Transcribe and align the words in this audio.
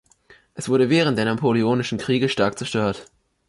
Es 0.55 0.67
wurde 0.67 0.89
während 0.89 1.15
der 1.19 1.25
Napoleonischen 1.25 1.99
Kriege 1.99 2.27
stark 2.27 2.57
zerstört. 2.57 3.05